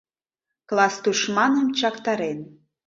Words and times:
Класс 0.69 0.95
тушманым 1.03 1.67
чактарен; 1.79 2.39